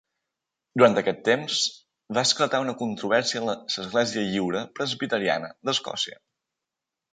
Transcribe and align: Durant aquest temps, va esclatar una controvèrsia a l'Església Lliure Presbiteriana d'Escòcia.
Durant 0.79 0.95
aquest 1.01 1.19
temps, 1.27 1.57
va 2.19 2.23
esclatar 2.29 2.63
una 2.65 2.75
controvèrsia 2.81 3.43
a 3.43 3.47
l'Església 3.51 4.25
Lliure 4.33 4.65
Presbiteriana 4.81 5.55
d'Escòcia. 5.71 6.21